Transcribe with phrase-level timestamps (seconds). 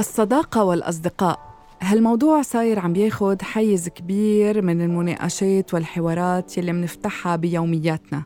[0.00, 1.38] الصداقة والأصدقاء.
[1.80, 8.22] هالموضوع صاير عم بياخد حيز كبير من المناقشات والحوارات يلي منفتحها بيومياتنا.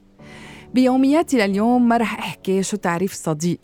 [0.74, 3.58] بيومياتي لليوم ما رح أحكي شو تعريف صديق.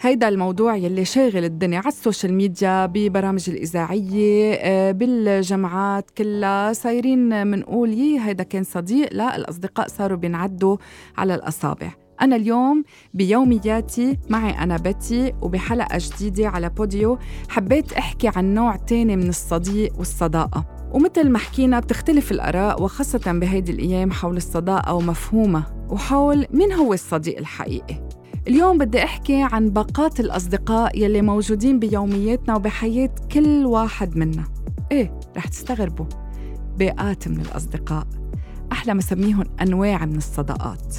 [0.00, 6.72] هيدا الموضوع يلي شاغل الدنيا على ال social media ببرامج الإذاعية آه، بالجامعات كلها.
[6.72, 10.76] صايرين منقول يي هيدا كان صديق لا الأصدقاء صاروا بينعدوا
[11.18, 12.01] على الأصابع.
[12.22, 12.84] أنا اليوم
[13.14, 17.18] بيومياتي معي أنا بتي وبحلقة جديدة على بوديو.
[17.48, 20.64] حبيت أحكي عن نوع تاني من الصديق والصداقة.
[20.92, 27.38] ومثل ما حكينا بتختلف الآراء وخاصة بهيدي الأيام حول الصداقة ومفهومها وحول مين هو الصديق
[27.38, 28.08] الحقيقي.
[28.48, 34.44] اليوم بدي أحكي عن باقات الأصدقاء يلي موجودين بيومياتنا وبحياة كل واحد منا.
[34.92, 36.06] إيه رح تستغربوا.
[36.78, 38.06] باقات من الأصدقاء.
[38.72, 40.96] أحلى ما سميهم أنواع من الصداقات.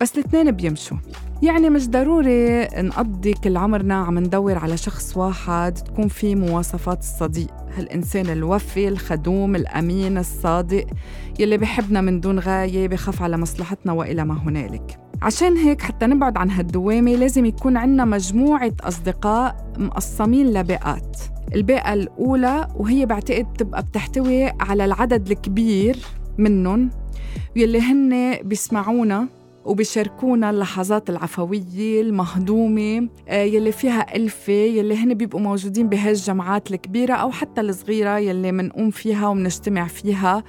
[0.00, 0.96] بس الاثنين بيمشوا.
[1.42, 7.50] يعني مش ضروري نقضي كل عمرنا عم ندور على شخص واحد تكون فيه مواصفات الصديق.
[7.76, 10.84] هالإنسان الوفي الخدوم الأمين الصادق
[11.38, 15.00] يلي بحبنا من دون غاية بخاف على مصلحتنا وإلى ما هنالك.
[15.22, 21.16] عشان هيك حتى نبعد عن هالدوامة لازم يكون عنا مجموعة أصدقاء مقسمين لبيئات.
[21.54, 25.98] البيئة الأولى وهي بعتقد بتبقى بتحتوي على العدد الكبير
[26.38, 26.90] منهم
[27.56, 29.28] يلي هن بيسمعونا
[29.68, 37.30] وبيشاركونا اللحظات العفوية المهضومة آه، يلي فيها ألفة يلي هن بيبقوا موجودين بهالجمعات الكبيرة أو
[37.30, 40.44] حتى الصغيرة يلي منقوم فيها ومنجتمع فيها.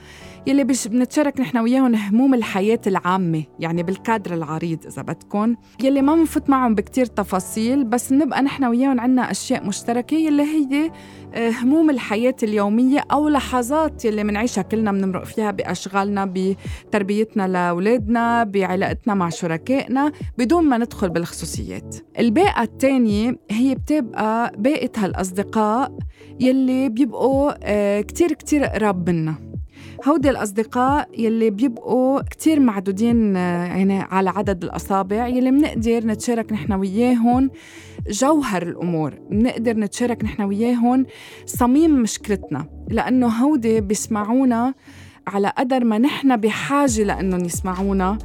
[0.48, 6.50] يلي بنتشارك نحن وياهم هموم الحياة العامة يعني بالكادر العريض إذا بدكم يلي ما بنفوت
[6.50, 10.92] معهم بكتير تفاصيل بس بنبقى نحن وياهم عنا أشياء مشتركة يلي هي
[11.34, 19.14] آه، هموم الحياة اليومية أو لحظات يلي منعيشها كلنا بنمرق فيها بأشغالنا بتربيتنا لأولادنا بعلاقتنا
[19.14, 21.96] مع شركائنا بدون ما ندخل بالخصوصيات.
[22.20, 25.92] البيئة الثانية هي بتبقى بيئة هالأصدقاء
[26.40, 29.49] يلي بيبقوا آه، كتير كتير قراب منا
[30.08, 36.74] هودي الأصدقاء يلي بيبقوا كتير معدودين آه، يعني على عدد الأصابع يلي منقدر نتشارك نحن
[36.74, 37.52] وياهم
[38.10, 39.14] جوهر الأمور.
[39.30, 41.06] منقدر نتشارك نحن وياهم
[41.46, 44.74] صميم مشكلتنا لأنه هودي بيسمعونا
[45.28, 48.18] على قدر ما نحن بحاجة لأنهم يسمعونا.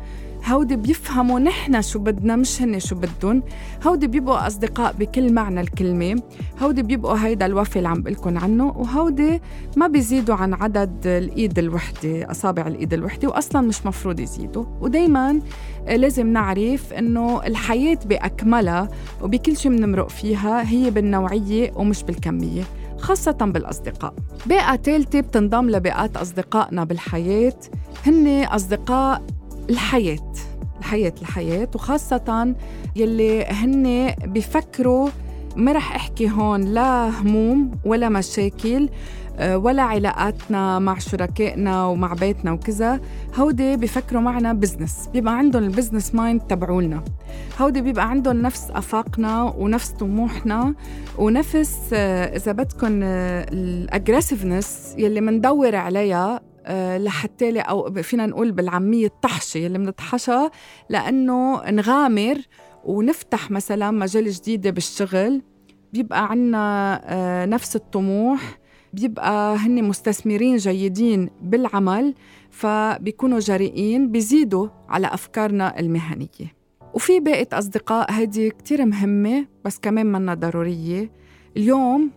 [0.47, 3.43] هودي بيفهموا نحن شو بدنا مش هن شو بدهم
[3.87, 6.23] هودي بيبقوا أصدقاء بكل معنى الكلمة.
[6.63, 8.67] هودي بيبقوا هيدا الوفي اللي عم بقلكن عنه.
[8.67, 9.41] وهودي
[9.77, 14.65] ما بيزيدوا عن عدد الإيد الوحدة أصابع الإيد الوحدة وأصلا مش مفروض يزيدوا.
[14.81, 15.41] ودايما
[15.89, 18.89] لازم نعرف إنه الحياة بأكملها
[19.23, 22.63] وبكل شيء بنمرق فيها هي بالنوعية ومش بالكمية
[22.99, 24.15] خاصة بالأصدقاء.
[24.47, 27.55] بيئة ثالثة بتنضم لبيئات أصدقائنا بالحياة.
[28.07, 29.23] هن أصدقاء
[29.71, 30.33] الحياة
[30.79, 31.69] الحياة الحياة.
[31.75, 32.55] وخاصة
[32.97, 35.09] يلي هن بفكروا
[35.57, 38.89] ما رح أحكي هون لا هموم ولا مشاكل
[39.39, 43.01] آه، ولا علاقاتنا مع شركائنا ومع بيتنا وكذا.
[43.37, 47.03] هودي بفكروا معنا business بيبقى عندهم ال business mind تبعولنا.
[47.61, 50.75] هودي بيبقى عندهم نفس آفاقنا ونفس طموحنا
[51.19, 56.41] ونفس آه، إذا بدكم آه، ال aggressiveness يلي مندور عليها
[56.99, 60.51] لحتى أو فينا نقول بالعامية الطحشة اللي بنطحشها
[60.91, 62.39] لأنه نغامر
[62.85, 65.43] ونفتح مثلا مجال جديدة بالشغل.
[65.93, 68.59] بيبقى عنا آه، نفس الطموح
[68.93, 72.15] بيبقى هن مستثمرين جيدين بالعمل
[72.51, 76.55] فبيكونوا جريئين بيزيدوا على أفكارنا المهنية.
[76.95, 81.11] وفي بقية أصدقاء هدي كتير مهمة بس كمان منا ضرورية.
[81.57, 82.11] اليوم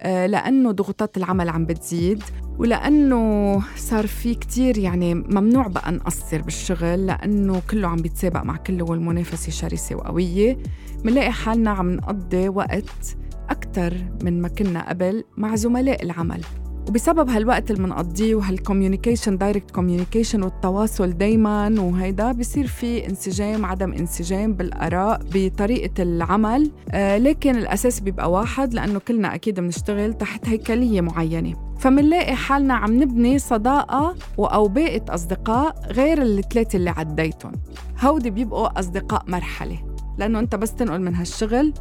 [0.00, 2.22] آه، لأنه ضغوطات العمل عم بتزيد.
[2.58, 8.84] ولأنه صار في كتير يعني ممنوع بقى نقصر بالشغل لأنه كله عم بيتسابق مع كله
[8.84, 10.58] والمنافسة شرسة وقوية.
[11.04, 13.16] منلاقي حالنا عم نقضي وقت
[13.50, 16.40] أكتر من ما كنا قبل مع زملاء العمل.
[16.88, 23.92] وبسبب هالوقت اللي بنقضيه وهال communication direct communication والتواصل دايما وهيدا بصير في انسجام عدم
[23.92, 26.70] انسجام بالآراء بطريقة العمل.
[26.90, 31.63] آه لكن الأساس بيبقى واحد لأنه كلنا أكيد بنشتغل تحت هيكلية معينة.
[31.84, 37.52] فمنلاقي حالنا عم نبني صداقة أو بيئة أصدقاء غير الثلاثة اللي عديتهم.
[38.00, 41.74] هودي بيبقوا أصدقاء مرحلة لأنه أنت بس تنقل من هالشغل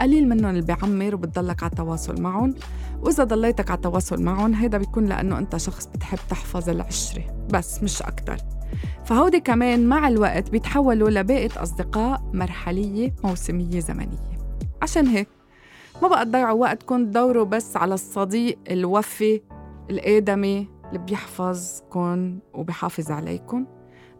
[0.00, 2.54] قليل منهم اللي بيعمر وبتضلك على التواصل معهم.
[3.02, 8.02] وإذا ضليتك على التواصل معهم هيدا بيكون لأنه أنت شخص بتحب تحفظ العشرة بس مش
[8.02, 8.36] أكتر.
[9.04, 14.38] فهودي كمان مع الوقت بيتحولوا لبيئة أصدقاء مرحلية موسمية زمنية.
[14.82, 15.28] عشان هيك
[16.02, 19.40] ما بقى تضيعوا وقتكم تدوروا بس على الصديق الوفي
[19.90, 23.66] الآدمي اللي بيحفظكم وبيحافظ عليكم.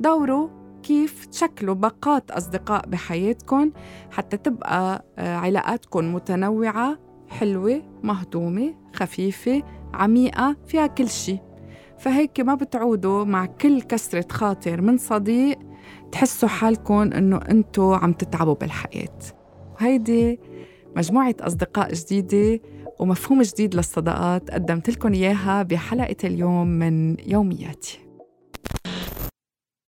[0.00, 0.48] دوروا
[0.82, 3.70] كيف تشكلوا باقات أصدقاء بحياتكم
[4.10, 6.98] حتى تبقى آه، علاقاتكم متنوعة
[7.28, 9.62] حلوة مهضومة خفيفة
[9.94, 11.38] عميقة فيها كل شي.
[11.98, 15.58] فهيك ما بتعودوا مع كل كسرة خاطر من صديق
[16.12, 19.18] تحسوا حالكم إنه أنتوا عم تتعبوا بالحياة.
[19.74, 20.40] وهيدي
[20.98, 22.60] مجموعة أصدقاء جديدة
[22.98, 28.07] ومفهوم جديد للصداقات قدمت لكم إياها بحلقة اليوم من يومياتي.